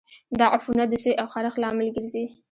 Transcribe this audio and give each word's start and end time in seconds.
دا 0.39 0.45
عفونت 0.53 0.87
د 0.89 0.95
سوي 1.03 1.13
او 1.21 1.27
خارښت 1.33 1.57
لامل 1.59 1.87
ګرځي. 1.95 2.25